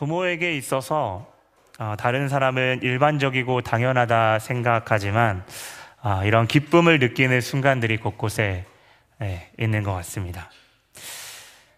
[0.00, 1.30] 부모에게 있어서
[1.78, 5.44] 어, 다른 사람은 일반적이고 당연하다 생각하지만
[6.00, 8.64] 아, 이런 기쁨을 느끼는 순간들이 곳곳에
[9.18, 10.50] 네, 있는 것 같습니다.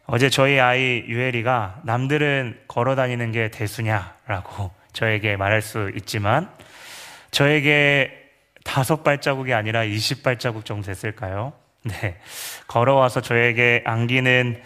[0.06, 6.48] 어제 저희 아이 유엘이가 남들은 걸어 다니는 게 대수냐라고 저에게 말할 수 있지만
[7.32, 8.30] 저에게
[8.62, 11.54] 다섯 발자국이 아니라 이십 발자국 정도 됐을까요?
[11.82, 12.20] 네.
[12.68, 14.62] 걸어와서 저에게 안기는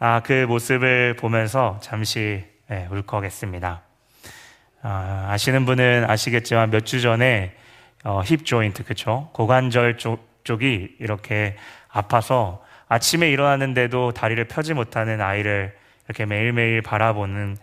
[0.00, 3.82] 아, 그 모습을 보면서 잠시 네, 울컥했습니다.
[4.82, 7.54] 아, 아시는 분은 아시겠지만 몇 주 전에
[8.04, 9.30] 어, 힙 조인트 그쵸?
[9.32, 11.56] 고관절 쪽, 쪽이 이렇게
[11.88, 17.56] 아파서 아침에 일어났는데도 다리를 펴지 못하는 아이를 이렇게 매일매일 바라보는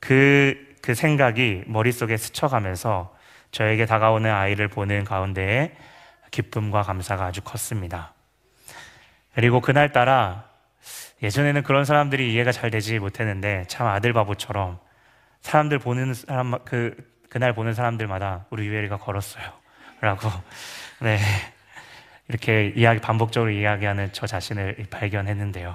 [0.00, 3.14] 그, 그 생각이 머릿속에 스쳐가면서
[3.50, 5.74] 저에게 다가오는 아이를 보는 가운데에
[6.30, 8.12] 기쁨과 감사가 아주 컸습니다.
[9.34, 10.44] 그리고 그날따라
[11.24, 14.78] 예전에는 그런 사람들이 이해가 잘 되지 못했는데 참 아들 바보처럼
[15.40, 16.94] 사람들 보는 사람 그
[17.30, 19.44] 그날 보는 사람들마다 우리 유엘이가 걸었어요.
[20.02, 20.28] 라고
[21.00, 21.18] 네.
[22.28, 25.74] 이렇게 이야기 반복적으로 이야기하는 저 자신을 발견했는데요.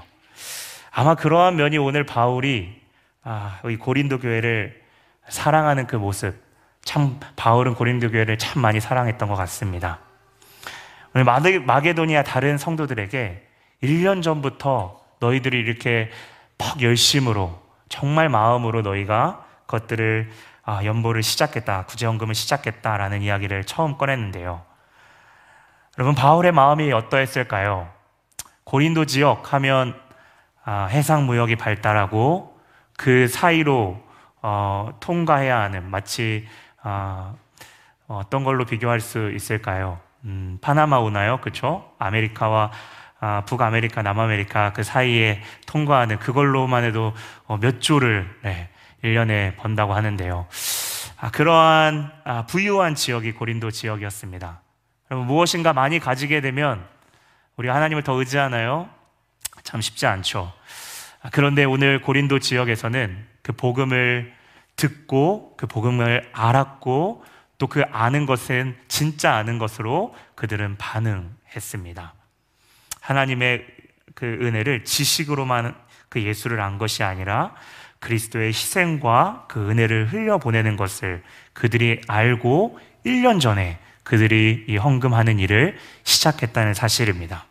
[0.91, 2.79] 아마 그러한 면이 오늘 바울이
[3.23, 4.79] 아, 이 고린도 교회를
[5.29, 6.39] 사랑하는 그 모습,
[6.83, 9.99] 참 바울은 고린도 교회를 참 많이 사랑했던 것 같습니다.
[11.15, 13.47] 오늘 마게도니아 다른 성도들에게
[13.81, 16.09] 1년 전부터 너희들이 이렇게
[16.57, 20.29] 퍽 열심으로 정말 마음으로 너희가 것들을
[20.63, 24.61] 아, 연보를 시작했다, 구제연금을 시작했다라는 이야기를 처음 꺼냈는데요.
[25.97, 27.89] 여러분 바울의 마음이 어떠했을까요?
[28.63, 29.99] 고린도 지역 하면
[30.63, 32.59] 아, 해상 무역이 발달하고
[32.97, 33.99] 그 사이로
[34.41, 36.47] 어, 통과해야 하는 마치
[36.81, 37.33] 아,
[38.07, 39.99] 어떤 걸로 비교할 수 있을까요?
[40.25, 41.91] 음, 파나마 운하요, 그렇죠?
[41.97, 42.71] 아메리카와
[43.19, 47.13] 아, 북아메리카, 남아메리카 그 사이에 통과하는 그걸로만 해도
[47.45, 48.69] 어, 몇 조를 네,
[49.03, 50.47] 1년에 번다고 하는데요.
[51.17, 54.61] 아, 그러한 아, 부유한 지역이 고린도 지역이었습니다.
[55.11, 56.85] 여러분, 무엇인가 많이 가지게 되면
[57.57, 58.89] 우리가 하나님을 더 의지하나요?
[59.63, 60.53] 참 쉽지 않죠.
[61.21, 64.33] 아, 그런데 오늘 고린도 지역에서는 그 복음을
[64.75, 67.25] 듣고 그 복음을 알았고
[67.59, 72.13] 또 그 아는 것은 진짜 아는 것으로 그들은 반응했습니다.
[72.99, 73.65] 하나님의
[74.15, 75.75] 그 은혜를 지식으로만
[76.09, 77.53] 그 예수를 안 것이 아니라
[77.99, 81.23] 그리스도의 희생과 그 은혜를 흘려보내는 것을
[81.53, 87.45] 그들이 알고 1년 전에 그들이 이 헌금하는 일을 시작했다는 사실입니다.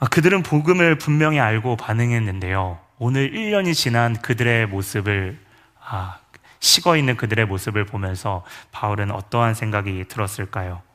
[0.00, 2.78] 아, 그들은 복음을 분명히 알고 반응했는데요.
[2.98, 5.38] 오늘 1년이 지난 그들의 모습을,
[5.80, 6.18] 아,
[6.60, 10.87] 식어 있는 그들의 모습을 보면서 바울은 어떠한 생각이 들었을까요?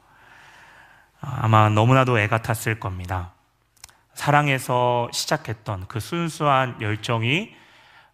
[1.23, 3.31] 아, 아마 너무나도 애가 탔을 겁니다.
[4.13, 7.55] 사랑에서 시작했던 그 순수한 열정이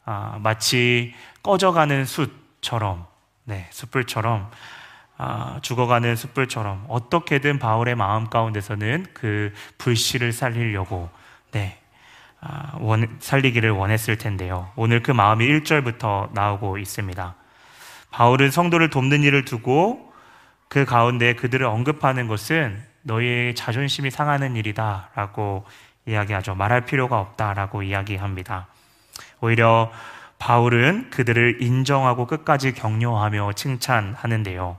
[0.06, 2.32] 아, 마치 꺼져가는 숯,
[2.62, 3.06] 처럼
[3.46, 4.52] 네, 숯불처럼
[5.18, 11.10] 아, 죽어가는 숯불처럼 어떻게든 바울의 마음 가운데서는 그 불씨를 살리려고
[11.52, 11.80] 네,
[12.42, 14.72] 아, 원, 살리기를 원했을 텐데요.
[14.76, 17.36] 오늘 그 마음이 1절부터 나오고 있습니다.
[18.12, 20.14] 바울은 성도를 돕는 일을 두고
[20.68, 25.66] 그 가운데 그들을 언급하는 것은 너희의 자존심이 상하는 일이다 라고
[26.06, 26.56] 이야기하죠.
[26.56, 28.68] 말할 필요가 없다 라고 이야기합니다.
[29.42, 29.92] 오히려
[30.38, 34.78] 바울은 그들을 인정하고 끝까지 격려하며 칭찬하는데요.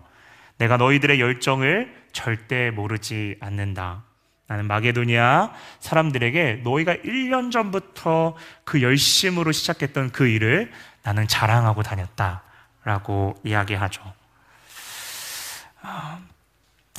[0.58, 4.04] 내가 너희들의 열정을 절대 모르지 않는다.
[4.46, 12.42] 나는 마게도니아 사람들에게 너희가 1년 전부터 그 열심으로 시작했던 그 일을 나는 자랑하고 다녔다.
[12.82, 14.02] 라고 이야기하죠.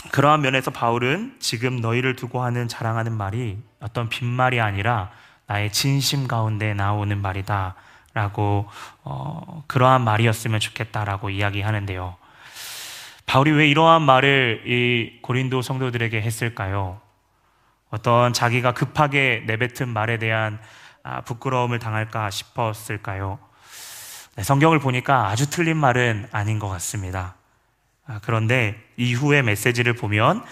[0.04, 5.12] 아, 그러한 면에서 바울은 지금 너희를 두고 하는 자랑하는 말이 어떤 빈말이 아니라
[5.48, 7.76] 나의 진심 가운데 나오는 말이다.
[8.14, 8.68] 라고
[9.04, 12.16] 어, 그러한 말이었으면 좋겠다라고 이야기하는데요.
[13.26, 17.00] 바울이 왜 이러한 말을 이 고린도 성도들에게 했을까요?
[17.90, 20.60] 어떤 자기가 급하게 내뱉은 말에 대한
[21.04, 23.40] 아, 부끄러움을 당할까 싶었을까요?
[24.36, 27.36] 네, 성경을 보니까 아주 틀린 말은 아닌 것 같습니다.
[28.12, 30.44] 아, 그런데 이후의 메시지를 보면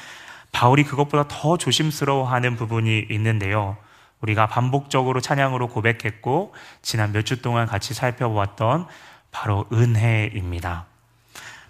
[0.54, 3.78] 바울이 그것보다 더 조심스러워하는 부분이 있는데요.
[4.22, 8.88] 우리가 반복적으로 찬양으로 고백했고 지난 몇 주 동안 같이 살펴보았던
[9.32, 10.86] 바로 은혜입니다.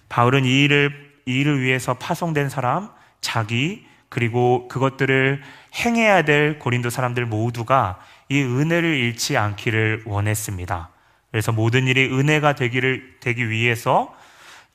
[0.09, 2.89] 바울은 이 일을 이 일을 위해서 파송된 사람,
[3.21, 5.41] 자기 그리고 그것들을
[5.75, 7.99] 행해야 될 고린도 사람들 모두가
[8.29, 10.89] 이 은혜를 잃지 않기를 원했습니다.
[11.31, 14.15] 그래서 모든 일이 은혜가 되기를 되기 위해서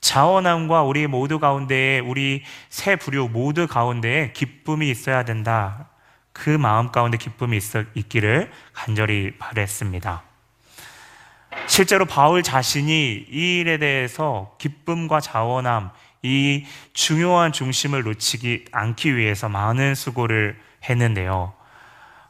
[0.05, 5.89] 자원함과 우리 모두 가운데에 우리 새 부류 모두 가운데에 기쁨이 있어야 된다.
[6.31, 7.59] 그 마음 가운데 기쁨이
[7.95, 10.21] 있기를 간절히 바랬습니다.
[11.65, 15.89] 실제로 바울 자신이 이 일에 대해서 기쁨과 자원함,
[16.21, 20.55] 이 중요한 중심을 놓치지 않기 위해서 많은 수고를
[20.87, 21.51] 했는데요.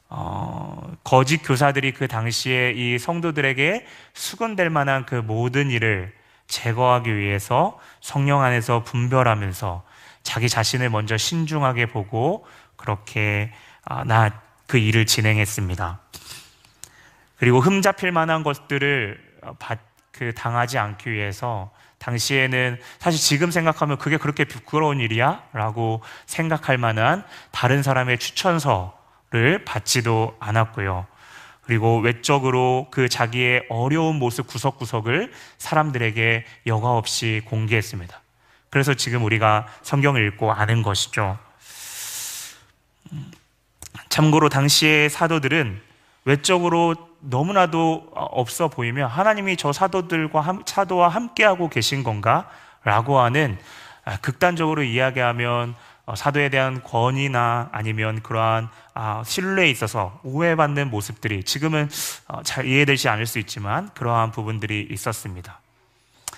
[0.08, 6.14] 어, 거짓 교사들이 그 당시에 이 성도들에게 수건될 만한 그 모든 일을
[6.48, 9.84] 제거하기 위해서 성령 안에서 분별하면서
[10.24, 12.46] 자기 자신을 먼저 신중하게 보고
[12.76, 13.54] 그렇게
[13.84, 16.00] 아, 나그 일을 진행했습니다.
[17.38, 19.20] 그리고 흠잡힐 만한 것들을
[19.60, 19.80] 받,
[20.12, 25.44] 그 당하지 않기 위해서 당시에는 사실 지금 생각하면 그게 그렇게 부끄러운 일이야?
[25.54, 31.08] 라고 생각할 만한 다른 사람의 추천서를 받지도 않았고요.
[31.66, 38.22] 그리고 외적으로 그 자기의 어려운 모습 구석구석을 사람들에게 여과 없이 공개했습니다.
[38.70, 41.38] 그래서 지금 우리가 성경을 읽고 아는 것이죠.
[44.10, 45.82] 참고로 당시의 사도들은
[46.26, 52.50] 외적으로 너무나도 없어 보이며 하나님이 저 사도들과 사도와 함께하고 계신 건가?
[52.84, 53.58] 라고 하는
[54.04, 55.76] 아, 극단적으로 이야기하면 어,
[56.14, 61.90] 사도에 대한 권위나 아니면 그러한 아, 신뢰에 있어서 오해받는 모습들이 지금은
[62.28, 65.60] 어, 잘 이해되지 않을 수 있지만 그러한 부분들이 있었습니다.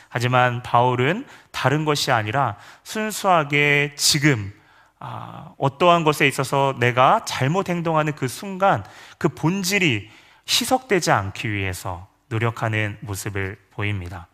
[0.07, 4.53] 하지만 바울은 다른 것이 아니라 순수하게 지금
[4.99, 8.85] 아, 어떠한 것에 있어서 내가 잘못 행동하는 그 순간
[9.17, 10.09] 그 본질이
[10.47, 14.27] 희석되지 않기 위해서 노력하는 모습을 보입니다.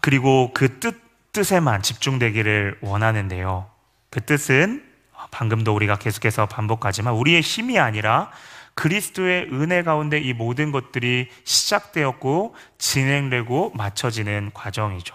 [0.00, 1.00] 그리고 그 뜻,
[1.32, 3.68] 뜻에만 집중되기를 원하는데요.
[4.10, 4.84] 그 뜻은
[5.30, 8.30] 방금도 우리가 계속해서 반복하지만 우리의 힘이 아니라
[8.74, 15.14] 그리스도의 은혜 가운데 이 모든 것들이 시작되었고 진행되고 맞춰지는 과정이죠.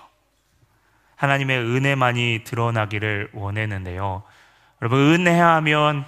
[1.16, 4.24] 하나님의 은혜만이 드러나기를 원했는데요.
[4.82, 6.06] 여러분, 은혜하면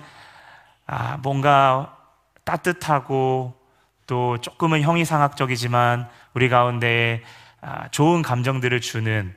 [0.88, 1.98] 아, 뭔가
[2.46, 3.54] 따뜻하고
[4.08, 7.41] 또 조금은 형이상학적이지만 우리 가운데 아,
[7.92, 9.36] 좋은 감정들을 주는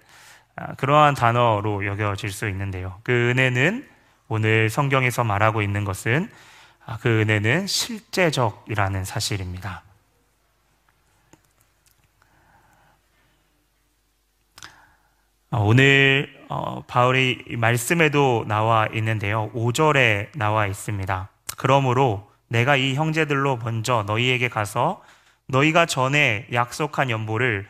[0.57, 3.01] 아, 그러한 단어로 여겨질 수 있는데요.
[3.03, 3.89] 그 은혜는
[4.29, 6.31] 오늘 성경에서 말하고 있는 것은
[6.87, 9.83] 아, 그 은혜는 실제적이라는 사실입니다.
[15.51, 19.51] 아, 오늘 어, 바울의 말씀에도 나와 있는데요.
[19.55, 21.29] 5절에 나와 있습니다.
[21.57, 25.03] 그러므로 내가 이 형제들로 먼저 너희에게 가서
[25.47, 27.67] 너희가 전에 약속한 연보를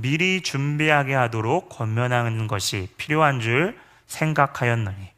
[0.00, 5.10] 미리 준비하게 하도록 권면하는 것이 필요한 줄 생각하였느니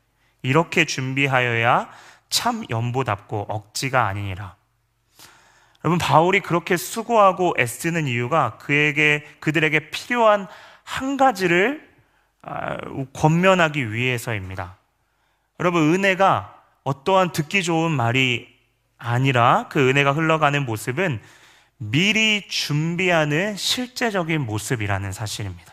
[0.42, 1.90] 이렇게 준비하여야
[2.30, 4.56] 참 연보답고 억지가 아니니라.
[5.84, 10.46] 여러분 바울이 그렇게 수고하고 애쓰는 이유가 그에게 그들에게 필요한
[10.82, 11.88] 한 가지를
[12.42, 12.76] 아,
[13.12, 14.76] 권면하기 위해서입니다.
[15.60, 16.54] 여러분 은혜가
[16.84, 18.48] 어떠한 듣기 좋은 말이
[18.96, 21.20] 아니라 그 은혜가 흘러가는 모습은
[21.78, 25.72] 미리 준비하는 실제적인 모습이라는 사실입니다.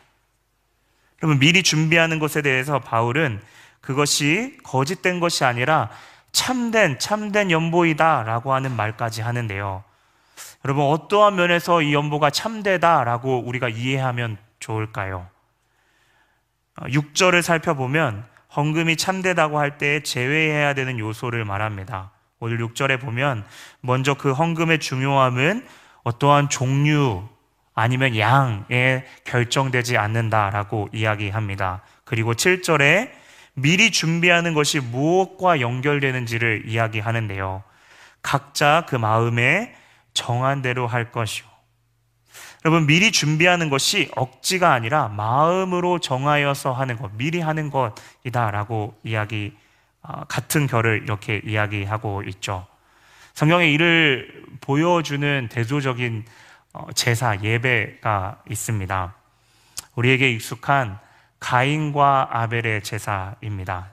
[1.21, 3.41] 여러분 미리 준비하는 것에 대해서 바울은
[3.81, 5.89] 그것이 거짓된 것이 아니라
[6.31, 9.83] 참된 참된 연보이다 라고 하는 말까지 하는데요.
[10.63, 15.27] 여러분 어떠한 면에서 이 연보가 참되다 라고 우리가 이해하면 좋을까요?
[16.77, 18.25] 6절을 살펴보면
[18.55, 22.11] 헌금이 참되다고 할 때 제외해야 되는 요소를 말합니다.
[22.39, 23.45] 오늘 6절에 보면
[23.81, 25.65] 먼저 그 헌금의 중요함은
[26.05, 27.27] 어떠한 종류
[27.73, 31.81] 아니면 양에 결정되지 않는다라고 이야기합니다.
[32.05, 33.11] 그리고 7절에
[33.55, 37.63] 미리 준비하는 것이 무엇과 연결되는지를 이야기하는데요.
[38.21, 39.75] 각자 그 마음에
[40.13, 41.45] 정한 대로 할 것이요.
[42.63, 49.55] 여러분, 미리 준비하는 것이 억지가 아니라 마음으로 정하여서 하는 것, 미리 하는 것이다라고 이야기,
[50.01, 52.65] 아, 같은 결을 이렇게 이야기하고 있죠.
[53.35, 56.23] 성경에 이를 보여주는 대조적인
[56.71, 59.15] 어, 제사, 예배가 있습니다.
[59.95, 60.97] 우리에게 익숙한
[61.41, 63.91] 가인과 아벨의 제사입니다.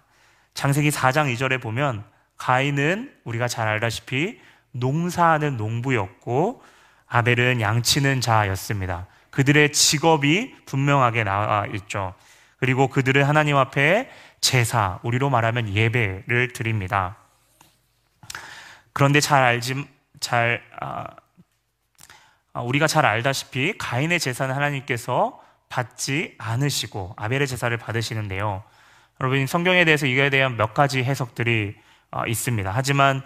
[0.54, 2.04] 창세기 4장 2절에 보면
[2.36, 4.38] 가인은 우리가 잘 알다시피
[4.70, 6.62] 농사하는 농부였고
[7.08, 9.08] 아벨은 양치는 자였습니다.
[9.30, 12.14] 그들의 직업이 분명하게 나와 있죠.
[12.58, 14.08] 그리고 그들은 하나님 앞에
[14.40, 17.16] 제사, 우리로 말하면 예배를 드립니다.
[18.92, 19.86] 그런데 잘 알지,
[20.20, 21.06] 잘, 아,
[22.54, 28.62] 아, 우리가 잘 알다시피 가인의 제사는 하나님께서 받지 않으시고 아벨의 제사를 받으시는데요.
[29.20, 31.76] 여러분 성경에 대해서 이거에 대한 몇 가지 해석들이
[32.10, 32.70] 아, 있습니다.
[32.74, 33.22] 하지만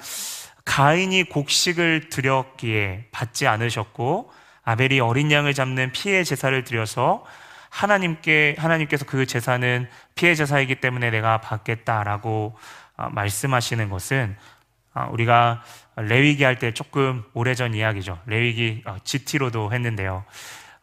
[0.65, 4.31] 가인이 곡식을 드렸기에 받지 않으셨고
[4.63, 7.25] 아벨이 어린 양을 잡는 피해 제사를 드려서
[7.71, 12.57] 하나님께 하나님께서 그 제사는 피해 제사이기 때문에 내가 받겠다라고
[12.97, 14.56] 아, 말씀하시는 것은 아,
[15.05, 15.63] 우리가
[15.97, 18.19] 레위기 할 때 조금 오래전 이야기죠.
[18.27, 20.25] 레위기 GT로도 어, 했는데요.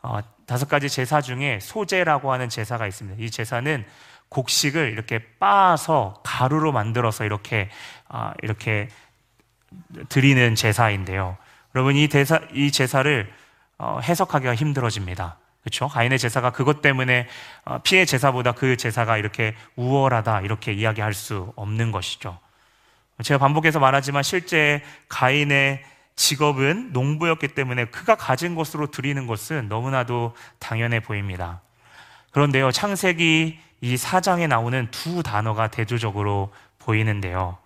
[0.01, 3.23] 어, 다섯 가지 제사 중에 소제라고 하는 제사가 있습니다.
[3.23, 3.85] 이 제사는
[4.29, 7.69] 곡식을 이렇게 빻아서 가루로 만들어서 이렇게
[8.09, 8.89] 아, 이렇게
[10.09, 11.37] 드리는 제사인데요.
[11.75, 13.31] 여러분 이 대사 이 제사를
[13.77, 15.37] 어, 해석하기가 힘들어집니다.
[15.61, 15.87] 그렇죠?
[15.87, 17.27] 가인의 제사가 그것 때문에
[17.65, 22.37] 어, 피해 제사보다 그 제사가 이렇게 우월하다 이렇게 이야기할 수 없는 것이죠.
[23.21, 25.83] 제가 반복해서 말하지만 실제 가인의
[26.15, 31.61] 직업은 농부였기 때문에 그가 가진 것으로 드리는 것은 너무나도 당연해 보입니다.
[32.31, 37.57] 그런데요, 창세기 이 사장에 나오는 두 단어가 대조적으로 보이는데요.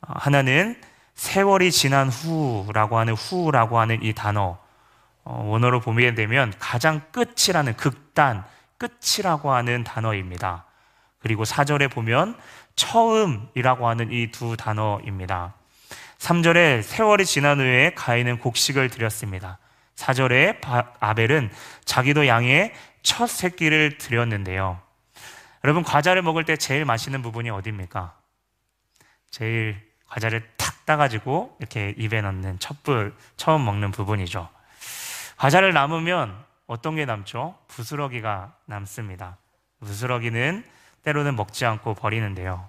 [0.00, 0.80] 하나는
[1.14, 4.58] 세월이 지난 후라고 하는 후라고 하는 이 단어,
[5.24, 8.44] 어, 원어로 보게 되면 가장 끝이라는 극단,
[8.78, 10.64] 끝이라고 하는 단어입니다.
[11.20, 12.36] 그리고 사절에 보면
[12.76, 15.54] 처음이라고 하는 이 두 단어입니다.
[16.18, 19.58] 3절에 세월이 지난 후에 가인은 곡식을 드렸습니다.
[19.96, 20.58] 4절에
[21.00, 21.50] 아벨은
[21.84, 24.80] 자기도 양의 첫 새끼를 드렸는데요.
[25.64, 28.14] 여러분 과자를 먹을 때 제일 맛있는 부분이 어디입니까?
[29.30, 34.48] 제일 과자를 탁 따가지고 이렇게 입에 넣는 첫불 처음 먹는 부분이죠.
[35.36, 37.56] 과자를 남으면 어떤 게 남죠?
[37.68, 39.38] 부스러기가 남습니다.
[39.80, 40.64] 부스러기는
[41.04, 42.68] 때로는 먹지 않고 버리는데요.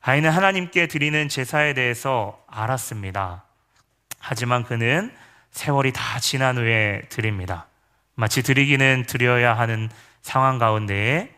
[0.00, 3.44] 가인은 하나님께 드리는 제사에 대해서 알았습니다.
[4.18, 5.12] 하지만 그는
[5.50, 7.66] 세월이 다 지난 후에 드립니다.
[8.14, 9.90] 마치 드리기는 드려야 하는
[10.22, 11.30] 상황 가운데에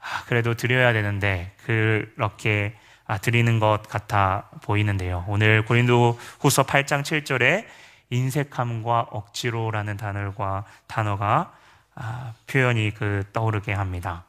[0.00, 5.24] 아, 그래도 드려야 되는데 그렇게 아, 드리는 것 같아 보이는데요.
[5.28, 7.66] 오늘 고린도 후서 8장 7절에
[8.10, 11.52] 인색함과 억지로라는 단어가, 단어가
[11.94, 14.24] 아, 표현이 그 떠오르게 합니다.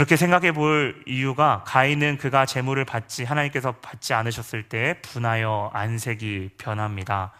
[0.00, 7.32] 그렇게 생각해 볼 이유가 가인은 그가 재물을 받지 하나님께서 받지 않으셨을 때 분하여 안색이 변합니다.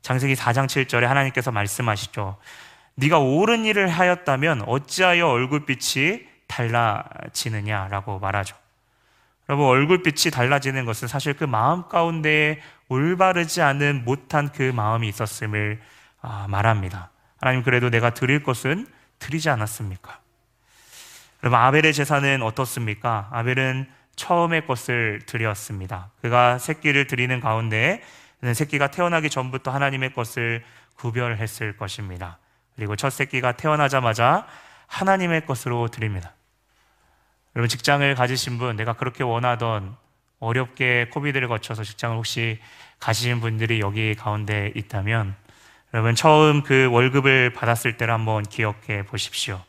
[0.00, 2.38] 장세기 4장 7절에 하나님께서 말씀하시죠.
[2.96, 8.56] 네가 옳은 일을 하였다면 어찌하여 얼굴빛이 달라지느냐라고 말하죠.
[9.48, 15.80] 여러분 얼굴빛이 달라지는 것은 사실 그 마음 가운데 올바르지 않은 못한 그 마음이 있었음을
[16.20, 17.10] 아, 말합니다.
[17.38, 18.88] 하나님 그래도 내가 드릴 것은
[19.20, 20.21] 드리지 않았습니까?
[21.42, 23.28] 여러분 아벨의 제사는 어떻습니까?
[23.32, 26.10] 아벨은 처음의 것을 드렸습니다.
[26.20, 28.00] 그가 새끼를 드리는 가운데
[28.54, 30.62] 새끼가 태어나기 전부터 하나님의 것을
[30.96, 32.38] 구별했을 것입니다.
[32.76, 34.46] 그리고 첫 새끼가 태어나자마자
[34.86, 36.32] 하나님의 것으로 드립니다.
[37.56, 39.96] 여러분 직장을 가지신 분, 내가 그렇게 원하던
[40.38, 42.60] 어렵게 코비드를 거쳐서 직장을 혹시
[43.00, 45.34] 가시는 분들이 여기 가운데 있다면
[45.92, 49.60] 여러분 처음 그 월급을 받았을 때를 한번 기억해 보십시오.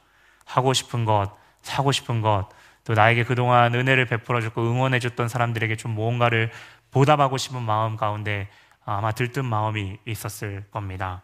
[0.45, 2.47] 하고 싶은 것, 사고 싶은 것,
[2.83, 6.51] 또 나에게 그동안 은혜를 베풀어 줬고 응원해 줬던 사람들에게 좀 무언가를
[6.91, 8.49] 보답하고 싶은 마음 가운데
[8.85, 11.23] 아마 들뜬 마음이 있었을 겁니다.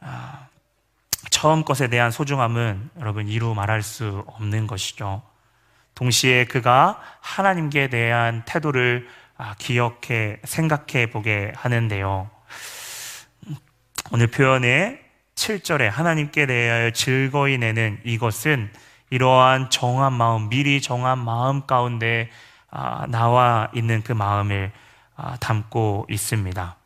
[0.00, 0.46] 아,
[1.30, 5.22] 처음 것에 대한 소중함은 여러분 이루 말할 수 없는 것이죠.
[5.94, 12.30] 동시에 그가 하나님께 대한 태도를 아, 기억해 생각해 보게 하는데요.
[14.12, 15.00] 오늘 표현의
[15.34, 18.70] 7절에 하나님께 대하여 즐거이 내는 이것은
[19.10, 22.30] 이러한 정한 마음, 미리 정한 마음 가운데
[22.70, 24.72] 아, 나와 있는 그 마음을
[25.16, 26.76] 아, 담고 있습니다.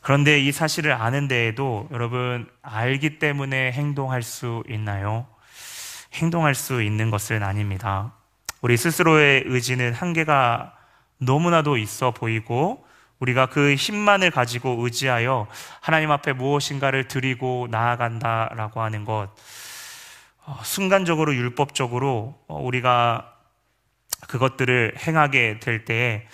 [0.00, 5.26] 그런데 이 사실을 아는 데에도 여러분 알기 때문에 행동할 수 있나요?
[6.14, 8.12] 행동할 수 있는 것은 아닙니다.
[8.62, 10.72] 우리 스스로의 의지는 한계가
[11.18, 12.86] 너무나도 있어 보이고
[13.18, 15.46] 우리가 그 힘만을 가지고 의지하여
[15.80, 19.34] 하나님 앞에 무엇인가를 드리고 나아간다라고 하는 것 어,
[20.62, 23.32] 순간적으로 율법적으로 어, 우리가
[24.28, 26.26] 그것들을 행하게 될 때에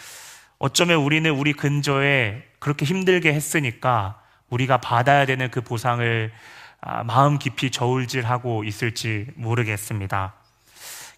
[0.59, 6.33] 어쩌면 우리는 우리 근저에 그렇게 힘들게 했으니까 우리가 받아야 되는 그 보상을
[6.81, 10.35] 아, 마음 깊이 저울질하고 있을지 모르겠습니다.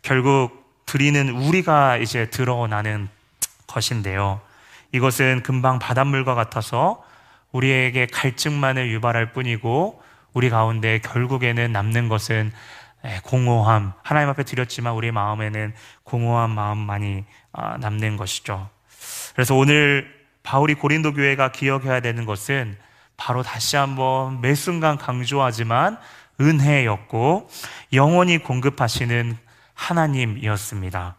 [0.03, 3.09] 결국 드리는 우리가 이제 드러나는
[3.67, 4.41] 것인데요.
[4.93, 7.03] 이것은 금방 바닷물과 같아서
[7.53, 12.84] 우리에게 갈증만을 유발할 뿐이고 우리 가운데 결국에는 남는 것은 예,
[13.25, 18.69] 공허함, 하나님 앞에 드렸지만 우리 마음에는 공허한 마음만이 아, 남는 것이죠.
[19.35, 22.77] 그래서 오늘 바울이 고린도 교회가 기억해야 되는 것은
[23.17, 25.99] 바로 다시 한번 매 순간 강조하지만
[26.41, 27.49] 은혜였고
[27.93, 29.37] 영원히 공급하시는
[29.75, 31.17] 하나님이었습니다.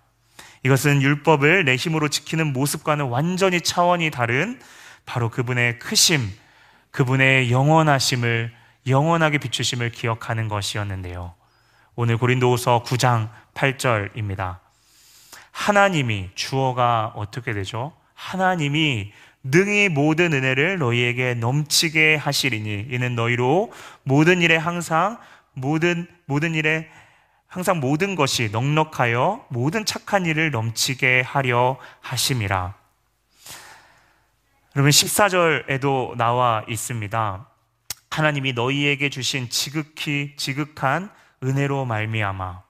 [0.64, 4.60] 이것은 율법을 내 힘으로 지키는 모습과는 완전히 차원이 다른
[5.06, 6.28] 바로 그분의 크심,
[6.92, 8.52] 그분의 영원하심을
[8.88, 11.34] 영원하게 비추심을 기억하는 것이었는데요.
[11.98, 14.58] 오늘 고린도후서 9장 8절입니다.
[15.52, 17.94] 하나님이 주어가 어떻게 되죠?
[18.14, 23.72] 하나님이 능히 모든 은혜를 너희에게 넘치게 하시리니 이는 너희로
[24.04, 25.20] 모든 일에 항상
[25.54, 26.90] 모든 모든 일에
[27.48, 32.74] 항상 모든 것이 넉넉하여 모든 착한 일을 넘치게 하려 하심이라.
[34.76, 37.48] 여러분 14절에도 나와 있습니다.
[38.10, 41.10] 하나님이 너희에게 주신 지극히 지극한
[41.46, 42.62] 은혜로 말미암아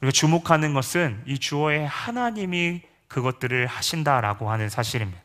[0.00, 5.20] 우리가 주목하는 것은 이 주어의 하나님이 그것들을 하신다라고 하는 사실입니다.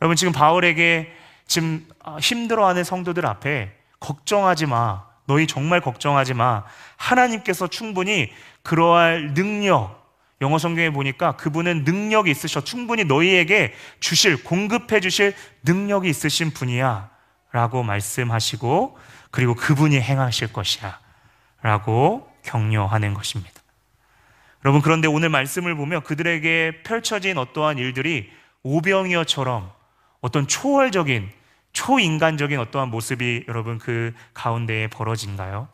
[0.00, 1.12] 여러분 지금 바울에게
[1.46, 1.86] 지금
[2.20, 5.04] 힘들어하는 성도들 앞에 걱정하지 마.
[5.26, 6.64] 너희 정말 걱정하지 마.
[6.96, 8.32] 하나님께서 충분히
[8.62, 12.62] 그러할 능력, 영어 성경에 보니까 그분은 능력이 있으셔.
[12.62, 17.10] 충분히 너희에게 주실, 공급해 주실 능력이 있으신 분이야.
[17.52, 18.98] 라고 말씀하시고,
[19.30, 20.98] 그리고 그분이 행하실 것이야.
[21.62, 23.52] 라고 격려하는 것입니다.
[24.64, 28.32] 여러분, 그런데 오늘 말씀을 보면 그들에게 펼쳐진 어떠한 일들이
[28.62, 29.70] 오병이어처럼
[30.20, 31.30] 어떤 초월적인,
[31.72, 35.68] 초인간적인 어떠한 모습이 여러분 그 가운데에 벌어진가요?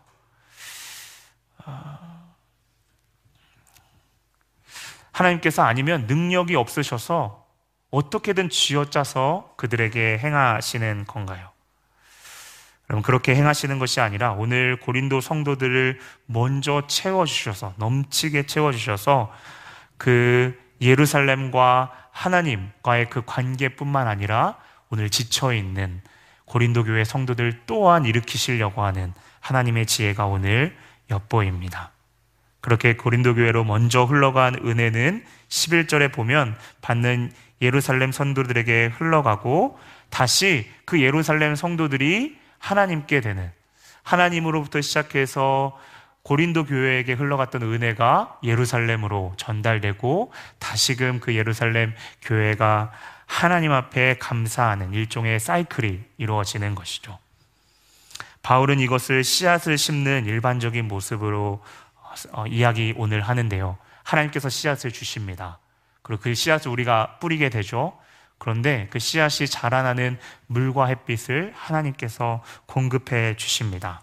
[5.13, 7.47] 하나님께서 아니면 능력이 없으셔서
[7.91, 11.52] 어떻게든 쥐어짜서 그들에게 행하시는 건가요?
[12.93, 19.33] 여러분 그렇게 행하시는 것이 아니라 오늘 고린도 성도들을 먼저 채워 주셔서 넘치게 채워 주셔서
[19.97, 24.59] 그 예루살렘과 하나님과의 그 관계뿐만 아니라
[24.91, 26.03] 오늘 지쳐 있는
[26.45, 30.77] 고린도 교회 성도들 또한 일으키시려고 하는 하나님의 지혜가 오늘
[31.09, 31.93] 엿보입니다.
[32.61, 37.33] 그렇게 고린도 교회로 먼저 흘러간 은혜는 11절에 보면 받는
[37.63, 39.79] 예루살렘 성도들에게 흘러가고
[40.11, 43.51] 다시 그 예루살렘 성도들이 하나님께 되는
[44.05, 45.79] 하나님으로부터 시작해서
[46.23, 52.93] 고린도 교회에게 흘러갔던 은혜가 예루살렘으로 전달되고 다시금 그 예루살렘 교회가
[53.27, 57.19] 하나님 앞에 감사하는 일종의 사이클이 이루어지는 것이죠.
[58.43, 61.63] 바울은 이것을 씨앗을 심는 일반적인 모습으로
[62.33, 63.77] 어, 이야기 오늘 하는데요.
[64.05, 65.59] 하나님께서 씨앗을 주십니다.
[66.03, 67.97] 그리고 그 씨앗을 우리가 뿌리게 되죠.
[68.43, 74.03] 그런데 그 씨앗이 자라나는 물과 햇빛을 하나님께서 공급해 주십니다.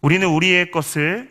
[0.00, 1.30] 우리는 우리의 것을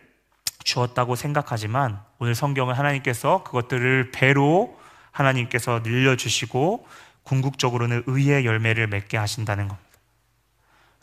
[0.62, 4.78] 주었다고 생각하지만 오늘 성경은 하나님께서 그것들을 배로
[5.10, 6.86] 하나님께서 늘려주시고
[7.24, 9.90] 궁극적으로는 의의 열매를 맺게 하신다는 겁니다.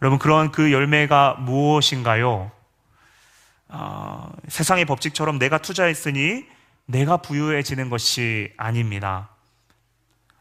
[0.01, 2.51] 여러분, 그런 그 열매가 무엇인가요?
[3.67, 6.54] 어, 세상의 법칙처럼 내가 투자했으니
[6.85, 9.29] 내가 부유해지는 것이 아닙니다.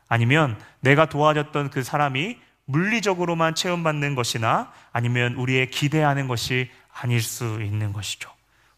[0.08, 7.92] 아니면 내가 도와줬던 그 사람이 물리적으로만 체험받는 것이나 아니면 우리의 기대하는 것이 아닐 수 있는
[7.92, 8.30] 것이죠.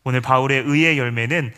[0.04, 1.52] 오늘 바울의 의의 열매는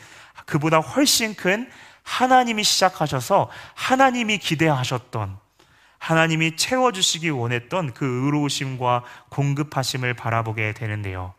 [0.47, 1.71] 그보다 훨씬 큰
[2.03, 5.37] 하나님이 시작하셔서 하나님이 기대하셨던
[5.99, 11.35] 하나님이 채워주시기 원했던 그 의로우심과 공급하심을 바라보게 되는데요.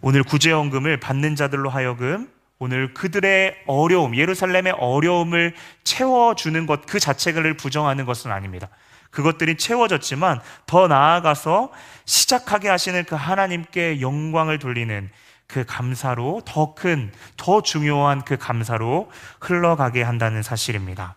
[0.00, 8.04] 오늘 구제원금을 받는 자들로 하여금 오늘 그들의 어려움, 예루살렘의 어려움을 채워주는 것 그 자체를 부정하는
[8.04, 8.68] 것은 아닙니다.
[9.10, 11.70] 그것들이 채워졌지만 더 나아가서
[12.04, 15.10] 시작하게 하시는 그 하나님께 영광을 돌리는
[15.46, 21.16] 그 감사로 더 큰, 더 중요한 그 감사로 흘러가게 한다는 사실입니다.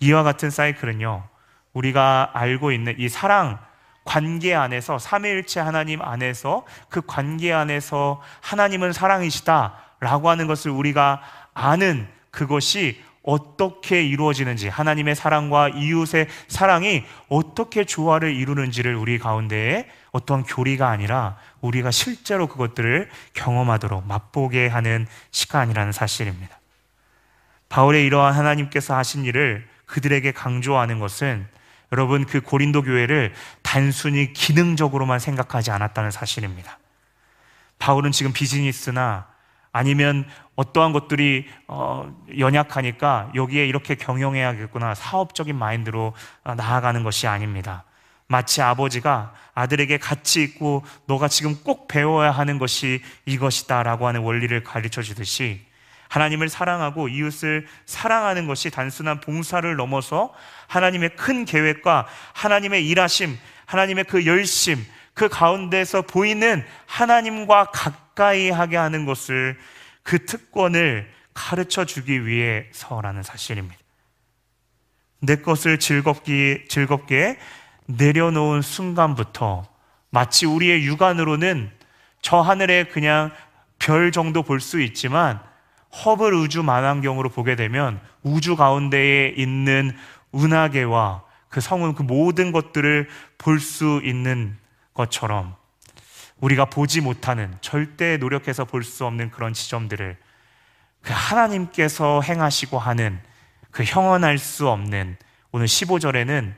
[0.00, 1.24] 이와 같은 사이클은요,
[1.72, 3.58] 우리가 알고 있는 이 사랑,
[4.04, 11.22] 관계 안에서, 삼위일체 하나님 안에서 그 관계 안에서 하나님은 사랑이시다 라고 하는 것을 우리가
[11.54, 20.88] 아는 그것이 어떻게 이루어지는지 하나님의 사랑과 이웃의 사랑이 어떻게 조화를 이루는지를 우리 가운데에 어떠한 교리가
[20.88, 26.58] 아니라 우리가 실제로 그것들을 경험하도록 맛보게 하는 시간이라는 사실입니다.
[27.68, 31.46] 바울의 이러한 하나님께서 하신 일을 그들에게 강조하는 것은
[31.92, 36.80] 여러분 그 고린도 교회를 단순히 기능적으로만 생각하지 않았다는 사실입니다.
[37.78, 39.31] 바울은 지금 비즈니스나
[39.72, 46.12] 아니면 어떠한 것들이 어, 연약하니까 여기에 이렇게 경영해야겠구나 사업적인 마인드로
[46.44, 47.84] 어, 나아가는 것이 아닙니다.
[48.28, 55.02] 마치 아버지가 아들에게 같이 있고 너가 지금 꼭 배워야 하는 것이 이것이다라고 하는 원리를 가르쳐
[55.02, 55.66] 주듯이
[56.08, 60.32] 하나님을 사랑하고 이웃을 사랑하는 것이 단순한 봉사를 넘어서
[60.66, 67.70] 하나님의 큰 계획과 하나님의 일하심, 하나님의 그 열심, 그 가운데서 보이는 하나님과
[68.14, 69.58] 가까이 하게 하는 것을
[70.02, 73.76] 그 특권을 가르쳐 주기 위해서라는 사실입니다.
[75.20, 77.38] 내 것을 즐겁게, 즐겁게
[77.86, 79.64] 내려놓은 순간부터
[80.10, 81.70] 마치 우리의 육안으로는
[82.20, 83.30] 저 하늘에 그냥
[83.78, 85.40] 별 정도 볼 수 있지만
[86.04, 89.96] 허블 우주 만환경으로 보게 되면 우주 가운데에 있는
[90.34, 94.56] 은하계와 그 성운 그 모든 것들을 볼 수 있는
[94.94, 95.56] 것처럼
[96.42, 100.16] 우리가 보지 못하는 절대 노력해서 볼 수 없는 그런 지점들을
[101.02, 103.20] 그 하나님께서 행하시고 하는
[103.70, 105.16] 그 형언할 수 없는
[105.52, 106.54] 오늘 15절에는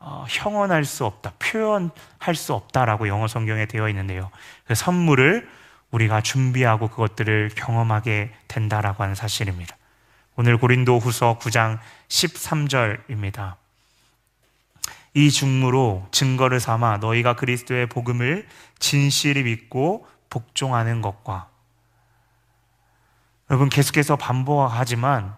[0.00, 4.30] 어, 형언할 수 없다, 표현할 수 없다라고 영어 성경에 되어 있는데요.
[4.66, 5.48] 그 선물을
[5.90, 9.76] 우리가 준비하고 그것들을 경험하게 된다라고 하는 사실입니다.
[10.36, 13.54] 오늘 고린도 후서 9장 13절입니다.
[15.14, 18.46] 이 중무로 증거를 삼아 너희가 그리스도의 복음을
[18.78, 21.48] 진실히 믿고 복종하는 것과
[23.50, 25.34] 여러분 계속해서 반복하지만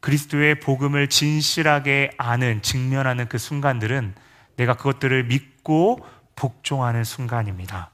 [0.00, 4.14] 그리스도의 복음을 진실하게 아는 직면하는 그 순간들은
[4.56, 7.90] 내가 그것들을 믿고 복종하는 순간입니다.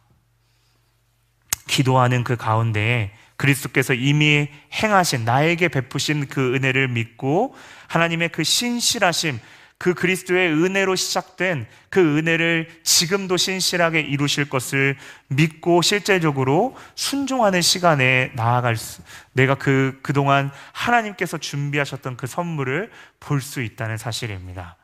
[1.67, 7.55] 기도하는 그 가운데에 그리스도께서 이미 행하신 나에게 베푸신 그 은혜를 믿고
[7.89, 9.41] 하나님의 그 신실하심
[9.79, 14.97] 그 그리스도의 은혜로 시작된 그 은혜를 지금도 신실하게 이루실 것을
[15.29, 23.63] 믿고 실제적으로 순종하는 시간에 나아갈 수, 내가 그, 그동안 하나님께서 준비하셨던 그 선물을 볼 수
[23.63, 24.77] 있다는 사실입니다.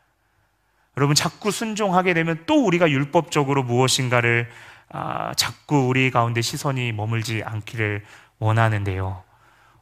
[0.97, 4.51] 여러분, 자꾸 순종하게 되면 또 우리가 율법적으로 무엇인가를
[4.93, 8.05] 아, 자꾸 우리 가운데 시선이 머물지 않기를
[8.41, 9.23] 원하는데요.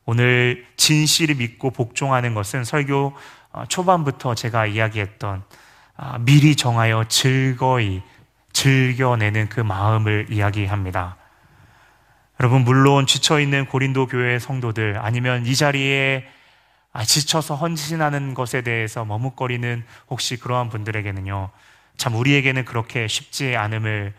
[0.05, 3.12] 오늘 진실을 믿고 복종하는 것은 설교 어,
[3.66, 5.42] 초반부터 제가 이야기했던
[5.97, 8.03] 아, 미리 정하여 즐거이
[8.53, 11.16] 즐겨내는 그 마음을 이야기합니다.
[12.40, 16.25] 여러분, 물론 지쳐있는 고린도 교회 성도들 아니면 이 자리에
[16.92, 21.51] 아, 지쳐서 헌신하는 것에 대해서 머뭇거리는 혹시 그러한 분들에게는요,
[21.97, 24.14] 참 우리에게는 그렇게 쉽지 않음을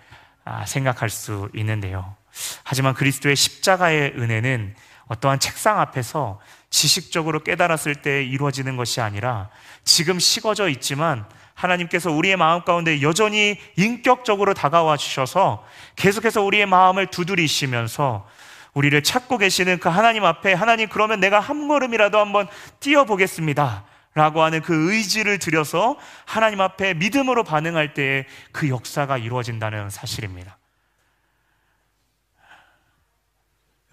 [0.45, 2.15] 아, 생각할 수 있는데요.
[2.63, 4.75] 하지만 그리스도의 십자가의 은혜는
[5.07, 9.49] 어떠한 책상 앞에서 지식적으로 깨달았을 때 이루어지는 것이 아니라
[9.83, 18.27] 지금 식어져 있지만 하나님께서 우리의 마음 가운데 여전히 인격적으로 다가와 주셔서 계속해서 우리의 마음을 두드리시면서
[18.73, 22.47] 우리를 찾고 계시는 그 하나님 앞에 하나님 그러면 내가 한 걸음이라도 한번
[22.79, 23.85] 뛰어보겠습니다.
[24.15, 30.58] 라고 하는 그 의지를 들여서 하나님 앞에 믿음으로 반응할 때에 그 역사가 이루어진다는 사실입니다.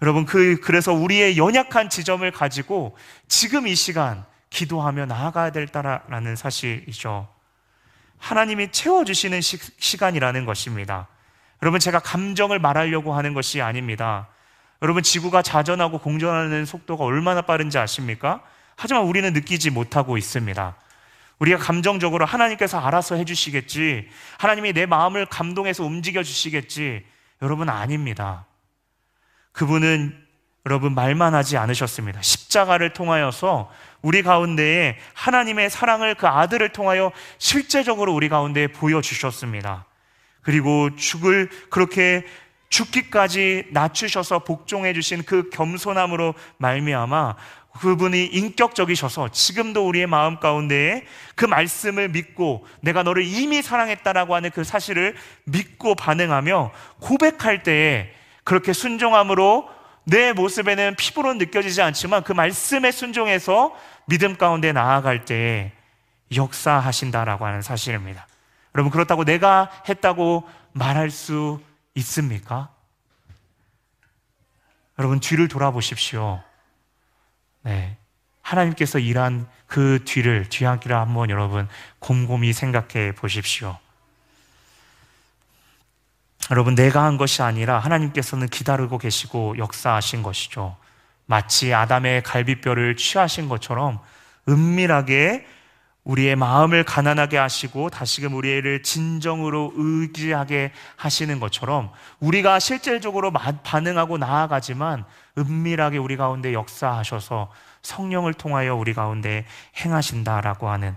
[0.01, 2.95] 여러분, 그, 그래서 우리의 연약한 지점을 가지고
[3.27, 7.27] 지금 이 시간 기도하며 나아가야 될다라는 사실이죠.
[8.19, 11.07] 하나님이 채워주시는 시, 시간이라는 것입니다.
[11.63, 14.27] 여러분, 제가 감정을 말하려고 하는 것이 아닙니다.
[14.83, 18.41] 여러분, 지구가 자전하고 공전하는 속도가 얼마나 빠른지 아십니까?
[18.75, 20.75] 하지만 우리는 느끼지 못하고 있습니다.
[21.39, 24.07] 우리가 감정적으로 하나님께서 알아서 해주시겠지,
[24.37, 27.03] 하나님이 내 마음을 감동해서 움직여 주시겠지,
[27.41, 28.45] 여러분 아닙니다.
[29.57, 30.15] 그분은
[30.67, 32.21] 여러분 말만 하지 않으셨습니다.
[32.21, 33.71] 십자가를 통하여서
[34.03, 39.87] 우리 가운데에 하나님의 사랑을 그 아들을 통하여 실제적으로 우리 가운데에 보여주셨습니다.
[40.43, 42.23] 그리고 죽을 그렇게
[42.69, 47.35] 죽기까지 낮추셔서 복종해 주신 그 겸손함으로 말미암아
[47.79, 51.03] 그분이 인격적이셔서 지금도 우리의 마음 가운데에
[51.35, 55.15] 그 말씀을 믿고 내가 너를 이미 사랑했다라고 하는 그 사실을
[55.45, 58.13] 믿고 반응하며 고백할 때에
[58.47, 59.69] 그렇게 순종함으로
[60.05, 65.73] 내 모습에는 피부로 느껴지지 않지만 그 말씀에 순종해서 믿음 가운데 나아갈 때
[66.33, 68.25] 역사하신다라고 하는 사실입니다.
[68.73, 71.61] 여러분, 그렇다고 내가 했다고 말할 수
[71.95, 72.69] 있습니까?
[74.97, 76.41] 여러분, 뒤를 돌아보십시오.
[77.63, 77.97] 네.
[78.43, 81.67] 하나님께서 일한 그 뒤를, 뒤안기를 한번 여러분
[81.99, 83.77] 곰곰이 생각해 보십시오.
[86.49, 90.77] 여러분, 내가 한 것이 아니라 하나님께서는 기다리고 계시고 역사하신 것이죠.
[91.25, 93.99] 마치 아담의 갈비뼈를 취하신 것처럼
[94.47, 95.45] 은밀하게
[96.05, 105.03] 우리의 마음을 가난하게 하시고 다시금 우리를 진정으로 의지하게 하시는 것처럼 우리가 실질적으로 반응하고 나아가지만
[105.37, 109.45] 은밀하게 우리 가운데 역사하셔서 성령을 통하여 우리 가운데
[109.83, 110.95] 행하신다라고 하는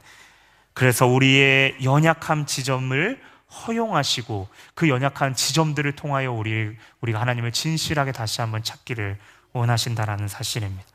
[0.75, 8.63] 그래서 우리의 연약함 지점을 허용하시고 그 연약한 지점들을 통하여 우리, 우리가 하나님을 진실하게 다시 한번
[8.63, 9.19] 찾기를
[9.53, 10.87] 원하신다라는 사실입니다.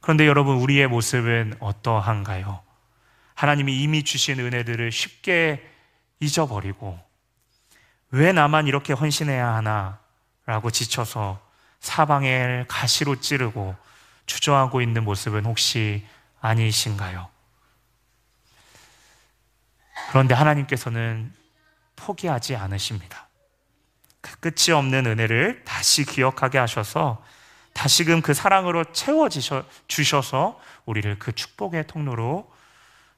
[0.00, 2.60] 그런데 여러분, 우리의 모습은 어떠한가요?
[3.34, 5.68] 하나님이 이미 주신 은혜들을 쉽게
[6.20, 6.98] 잊어버리고
[8.10, 9.98] 왜 나만 이렇게 헌신해야 하나?
[10.44, 11.40] 라고 지쳐서
[11.80, 13.74] 사방에 가시로 찌르고
[14.26, 16.06] 주저하고 있는 모습은 혹시
[16.40, 17.28] 아니신가요?
[20.10, 21.32] 그런데 하나님께서는
[22.02, 23.28] 포기하지 않으십니다.
[24.20, 27.22] 그 끝이 없는 은혜를 다시 기억하게 하셔서
[27.72, 32.52] 다시금 그 사랑으로 채워 주셔서 우리를 그 축복의 통로로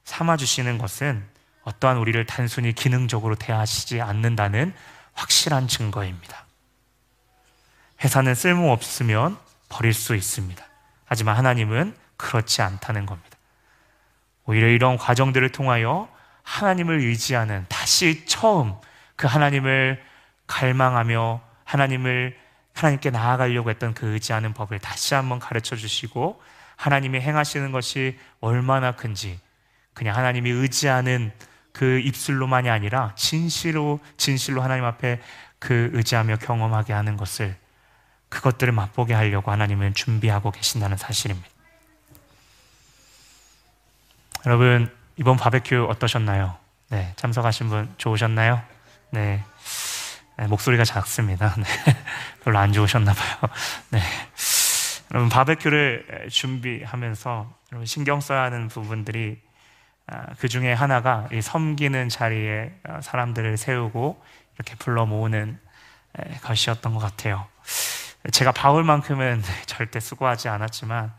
[0.05, 1.25] 삼아 주시는 것은
[1.63, 4.73] 어떠한 우리를 단순히 기능적으로 대하시지 않는다는
[5.13, 6.45] 확실한 증거입니다.
[8.03, 9.37] 회사는 쓸모없으면
[9.69, 10.63] 버릴 수 있습니다.
[11.05, 13.37] 하지만 하나님은 그렇지 않다는 겁니다.
[14.45, 16.07] 오히려 이런 과정들을 통하여
[16.45, 18.75] 하나님을 의지하는 다시 처음
[19.15, 20.01] 그 하나님을
[20.47, 22.37] 갈망하며 하나님을
[22.73, 26.41] 하나님께 나아가려고 했던 그 의지하는 법을 다시 한번 가르쳐 주시고
[26.75, 29.39] 하나님이 행하시는 것이 얼마나 큰지
[29.93, 31.31] 그냥 하나님이 의지하는
[31.71, 35.21] 그 입술로만이 아니라 진실로 진실로 하나님 앞에
[35.57, 37.55] 그 의지하며 경험하게 하는 것을
[38.29, 41.49] 그것들을 맛보게 하려고 하나님은 준비하고 계신다는 사실입니다.
[44.45, 46.57] 여러분 이번 바베큐 어떠셨나요?
[46.89, 48.61] 네, 참석하신 분 좋으셨나요?
[49.11, 49.43] 네.
[50.37, 51.55] 네, 목소리가 작습니다.
[51.57, 51.63] 네,
[52.43, 53.51] 별로 안 좋으셨나 봐요.
[53.91, 54.01] 네.
[55.11, 59.41] 여러분 바베큐를 준비하면서 여러분 신경 써야 하는 부분들이
[60.07, 64.21] 아, 그 중에 하나가 이 섬기는 자리에 어, 사람들을 세우고
[64.55, 65.59] 이렇게 불러 모으는
[66.43, 67.47] 것이었던 것 같아요.
[68.31, 71.13] 제가 바울만큼은 절대 수고하지 않았지만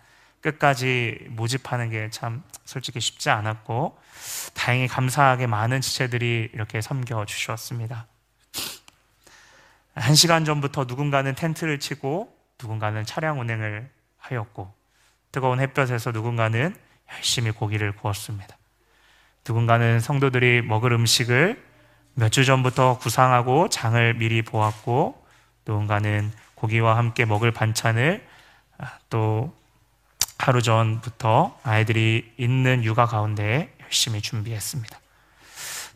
[0.47, 3.99] 끝까지 모집하는 게 참 솔직히 쉽지 않았고
[4.55, 8.07] 다행히 감사하게 많은 지체들이 이렇게 섬겨 주셨습니다.
[9.95, 14.73] 한 시간 전부터 누군가는 텐트를 치고 누군가는 차량 운행을 하였고
[15.33, 16.75] 뜨거운 햇볕에서 누군가는
[17.13, 18.57] 열심히 고기를 구웠습니다.
[19.47, 21.65] 누군가는 성도들이 먹을 음식을
[22.15, 25.25] 몇 주 전부터 구상하고 장을 미리 보았고
[25.67, 28.27] 누군가는 고기와 함께 먹을 반찬을
[29.11, 29.56] 또
[30.39, 34.99] 하루 전부터 아이들이 있는 육아 가운데 열심히 준비했습니다.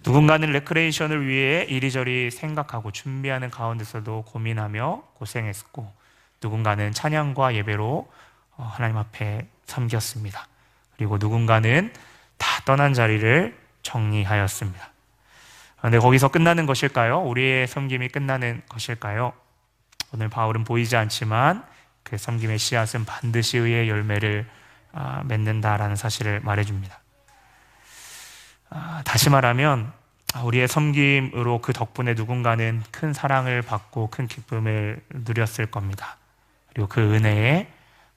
[0.05, 5.93] 누군가는 레크레이션을 위해 이리저리 생각하고 준비하는 가운데서도 고민하며 고생했고
[6.43, 8.11] 누군가는 찬양과 예배로
[8.57, 10.47] 어, 하나님 앞에 섬겼습니다.
[10.97, 11.93] 그리고 누군가는
[12.39, 14.91] 다 떠난 자리를 정리하였습니다.
[15.79, 17.21] 그런데 거기서 끝나는 것일까요?
[17.23, 19.33] 우리의 섬김이 끝나는 것일까요?
[20.13, 21.65] 오늘 바울은 보이지 않지만
[22.03, 24.49] 그 섬김의 씨앗은 반드시 의의 열매를
[24.93, 26.99] 아, 맺는다라는 사실을 말해줍니다.
[28.71, 29.93] 아, 다시 말하면
[30.45, 36.17] 우리의 섬김으로 그 덕분에 누군가는 큰 사랑을 받고 큰 기쁨을 누렸을 겁니다.
[36.69, 37.69] 그리고 그 은혜에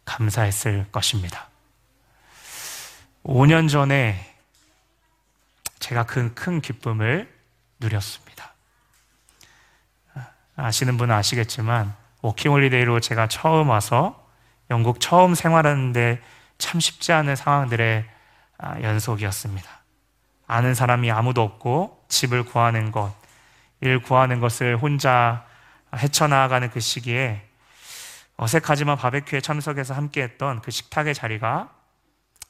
[0.05, 1.49] 감사했을 것입니다.
[3.23, 4.33] 5년 전에
[5.79, 7.33] 제가 큰, 큰 기쁨을
[7.79, 8.53] 누렸습니다.
[10.55, 14.27] 아시는 분은 아시겠지만, 워킹홀리데이로 제가 처음 와서
[14.71, 16.21] 영국 처음 생활하는데
[16.57, 18.05] 참 쉽지 않은 상황들의
[18.57, 19.69] 아, 연속이었습니다.
[20.47, 23.13] 아는 사람이 아무도 없고 집을 구하는 것,
[23.81, 25.45] 일 구하는 것을 혼자
[25.95, 27.43] 헤쳐나가는 그 시기에
[28.37, 31.69] 어색하지만 바베큐에 참석해서 함께했던 그 식탁의 자리가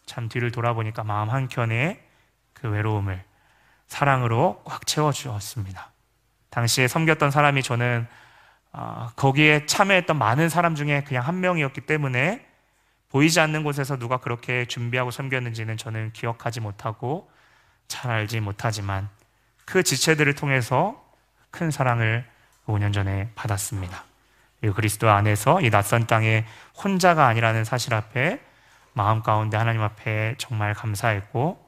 [0.06, 2.00] 참 뒤를 돌아보니까 마음 한켠에
[2.54, 3.24] 그 외로움을
[3.88, 5.92] 사랑으로 꽉 채워주었습니다.
[6.52, 8.23] 당시에 섬겼던 사람이 저는 어,
[9.16, 12.46] 거기에 참여했던 많은 사람 중에 그냥 한 명이었기 때문에
[13.10, 17.30] 보이지 않는 곳에서 누가 그렇게 준비하고 섬겼는지는 저는 기억하지 못하고
[17.88, 19.10] 잘 알지 못하지만
[19.66, 21.04] 그 지체들을 통해서
[21.52, 22.26] 큰 사랑을
[22.68, 24.04] 5년 전에 받았습니다.
[24.76, 26.46] 그리스도 안에서 이 낯선 땅에
[26.84, 28.42] 혼자가 아니라는 사실 앞에
[28.94, 31.64] 마음 가운데 하나님 앞에 정말 감사했고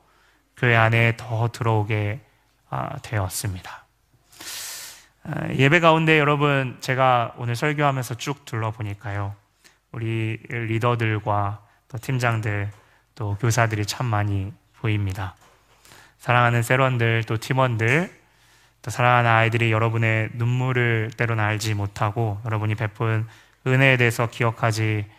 [0.58, 2.22] 교회 안에 더 들어오게
[2.70, 3.85] 아, 되었습니다.
[5.27, 9.33] 아, 예배 가운데 여러분 제가 오늘 설교하면서 쭉 둘러보니까요.
[9.91, 12.69] 우리 리더들과 또 팀장들
[13.15, 15.35] 또 교사들이 참 많이 보입니다.
[16.19, 18.15] 사랑하는 세런들 또 팀원들
[18.83, 23.27] 또 사랑하는 아이들이 여러분의 눈물을 때로는 알지 못하고 여러분이 베푼
[23.65, 25.09] 은혜에 대해서 기억하지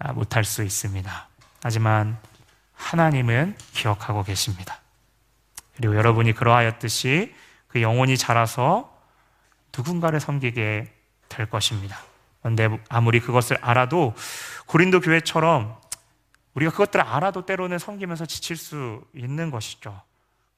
[0.00, 1.28] 아, 못할 수 있습니다.
[1.62, 2.18] 하지만
[2.74, 4.80] 하나님은 기억하고 계십니다.
[5.76, 7.32] 그리고 여러분이 그러하였듯이
[7.68, 8.91] 그 영혼이 자라서
[9.76, 10.92] 누군가를 섬기게
[11.28, 11.98] 될 것입니다.
[12.40, 14.14] 그런데 아무리 그것을 알아도
[14.66, 15.80] 고린도 교회처럼
[16.54, 20.02] 우리가 그것들을 알아도 때로는 섬기면서 지칠 수 있는 것이죠.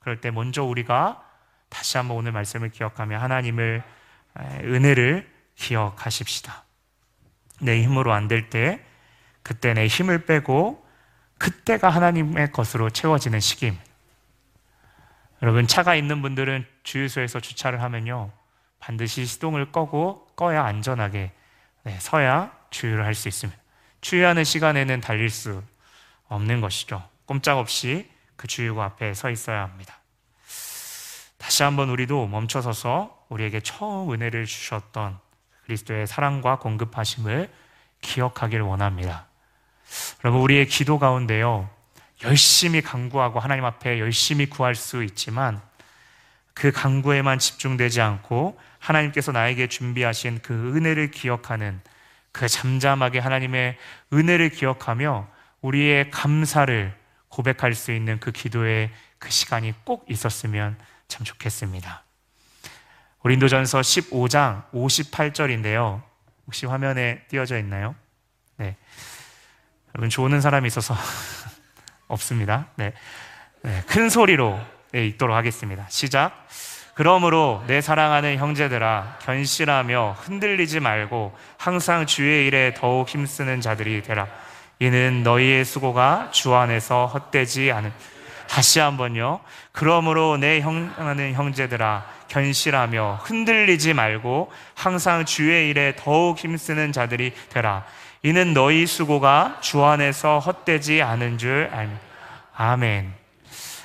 [0.00, 1.22] 그럴 때 먼저 우리가
[1.68, 3.82] 다시 한번 오늘 말씀을 기억하며 하나님을
[4.36, 6.64] 은혜를 기억하십시다.
[7.60, 8.84] 내 힘으로 안 될 때
[9.42, 10.84] 그때 내 힘을 빼고
[11.38, 13.84] 그때가 하나님의 것으로 채워지는 시기입니다.
[15.42, 18.32] 여러분 차가 있는 분들은 주유소에서 주차를 하면요
[18.84, 21.32] 반드시 시동을 꺼고 꺼야 안전하게
[21.84, 23.58] 네, 서야 주유를 할 수 있습니다.
[24.02, 25.62] 주유하는 시간에는 달릴 수
[26.28, 27.02] 없는 것이죠.
[27.24, 29.98] 꼼짝없이 그 주유구 앞에 서 있어야 합니다.
[31.38, 35.18] 다시 한번 우리도 멈춰서서 우리에게 처음 은혜를 주셨던
[35.64, 37.50] 그리스도의 사랑과 공급하심을
[38.02, 39.26] 기억하길 원합니다.
[40.22, 41.70] 여러분, 우리의 기도 가운데요,
[42.22, 45.62] 열심히 강구하고 하나님 앞에 열심히 구할 수 있지만
[46.54, 51.80] 그 강구에만 집중되지 않고 하나님께서 나에게 준비하신 그 은혜를 기억하는
[52.32, 53.78] 그 잠잠하게 하나님의
[54.12, 55.26] 은혜를 기억하며
[55.62, 56.94] 우리의 감사를
[57.28, 60.76] 고백할 수 있는 그 기도의 그 시간이 꼭 있었으면
[61.08, 62.04] 참 좋겠습니다.
[63.20, 66.02] 고린도전서 15장 58절인데요.
[66.46, 67.94] 혹시 화면에 띄어져 있나요?
[68.58, 68.76] 네.
[69.94, 70.94] 여러분 좋은 사람이 있어서
[72.08, 72.68] 없습니다.
[72.76, 72.92] 네.
[73.62, 73.82] 네.
[73.86, 74.60] 큰 소리로
[74.92, 75.86] 네, 읽도록 하겠습니다.
[75.88, 76.46] 시작.
[76.94, 84.28] 그러므로 내 사랑하는 형제들아 견실하며 흔들리지 말고 항상 주의 일에 더욱 힘쓰는 자들이 되라.
[84.78, 87.92] 이는 너희의 수고가 주 안에서 헛되지 않은
[88.48, 89.40] 다시 한번요.
[89.72, 97.84] 그러므로 내 형하는 형제들아 견실하며 흔들리지 말고 항상 주의 일에 더욱 힘쓰는 자들이 되라.
[98.22, 101.92] 이는 너희 수고가 주 안에서 헛되지 않은 줄 알미.
[102.56, 103.23] 아멘.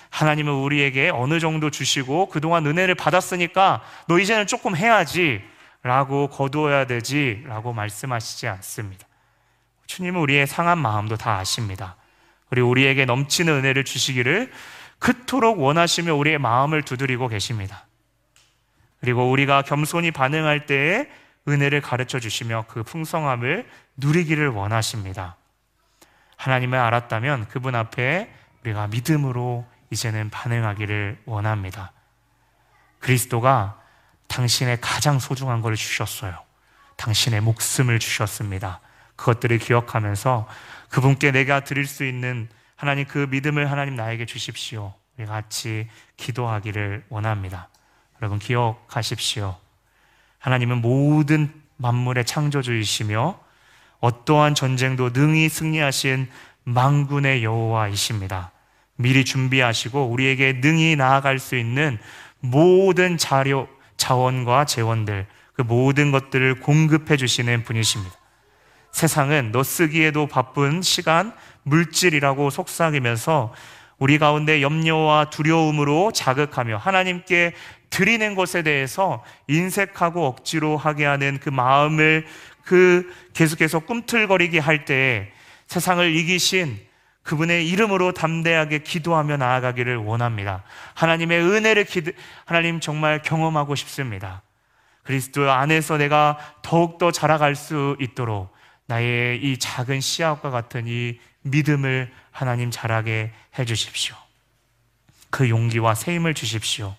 [0.10, 5.41] 하나님은 우리에게 어느 정도 주시고 그동안 은혜를 받았으니까 너 이제는 조금 해야지
[5.84, 9.08] 라고 거두어야 되지 라고 말씀하시지 않습니다.
[9.88, 11.95] 주님은 우리의 상한 마음도 다 아십니다.
[12.50, 14.52] 그리고 우리에게 넘치는 은혜를 주시기를
[14.98, 17.86] 그토록 원하시며 우리의 마음을 두드리고 계십니다.
[19.00, 21.08] 그리고 우리가 겸손히 반응할 때에
[21.48, 23.65] 은혜를 가르쳐 주시며 그 풍성함을
[23.98, 25.38] 누리기를 원하십니다.
[26.36, 28.30] 하나님을 알았다면 그분 앞에
[28.63, 31.91] 우리가 믿음으로 이제는 반응하기를 원합니다.
[32.99, 33.82] 그리스도가
[34.28, 36.38] 당신의 가장 소중한 걸 주셨어요.
[36.97, 38.80] 당신의 목숨을 주셨습니다.
[39.15, 40.47] 그것들을 기억하면서
[40.89, 44.93] 그분께 내가 드릴 수 있는 하나님 그 믿음을 하나님 나에게 주십시오.
[45.17, 47.67] 우리 같이 기도하기를 원합니다.
[48.21, 49.58] 여러분 기억하십시오.
[50.39, 53.39] 하나님은 모든 만물의 창조주이시며
[53.99, 56.30] 어떠한 전쟁도 능히 승리하신
[56.63, 58.52] 망군의 여호와이십니다.
[59.01, 61.97] 미리 준비하시고 우리에게 능히 나아갈 수 있는
[62.41, 68.13] 모든 자료, 자원과 재원들, 그 모든 것들을 공급해 주시는 분이십니다.
[68.91, 71.33] 세상은 너 쓰기에도 바쁜 시간,
[71.63, 73.53] 물질이라고 속삭이면서
[73.99, 77.53] 우리 가운데 염려와 두려움으로 자극하며 하나님께
[77.89, 82.25] 드리는 것에 대해서 인색하고 억지로 하게 하는 그 마음을
[82.65, 85.31] 그 계속해서 꿈틀거리게 할 때에
[85.67, 86.88] 세상을 이기신
[87.23, 90.63] 그분의 이름으로 담대하게 기도하며 나아가기를 원합니다.
[90.95, 92.12] 하나님의 은혜를 기도,
[92.45, 94.41] 하나님 정말 경험하고 싶습니다.
[95.03, 98.53] 그리스도 안에서 내가 더욱더 자라갈 수 있도록
[98.86, 104.15] 나의 이 작은 씨앗과 같은 이 믿음을 하나님 자라게 해 주십시오.
[105.29, 106.95] 그 용기와 새 힘을 주십시오.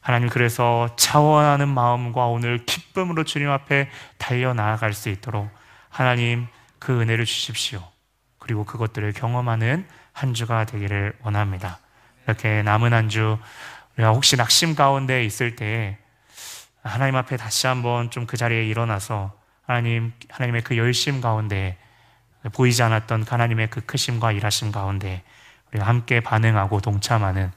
[0.00, 5.50] 하나님 그래서 자원하는 마음과 오늘 기쁨으로 주님 앞에 달려 나아갈 수 있도록
[5.88, 6.46] 하나님
[6.78, 7.82] 그 은혜를 주십시오.
[8.46, 11.80] 그리고 그것들을 경험하는 한 주가 되기를 원합니다.
[12.24, 13.38] 이렇게 남은 한 주,
[13.96, 15.98] 우리가 혹시 낙심 가운데 있을 때
[16.84, 19.32] 하나님 앞에 다시 한번 좀 그 자리에 일어나서
[19.66, 21.76] 하나님, 하나님의 그 열심 가운데
[22.52, 25.24] 보이지 않았던 하나님의 그 크심과 일하심 가운데
[25.72, 27.50] 우리가 함께 반응하고 동참하는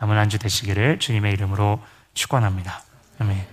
[0.00, 1.80] 남은 한 주 되시기를 주님의 이름으로
[2.14, 2.82] 축원합니다.
[3.20, 3.46] 아멘.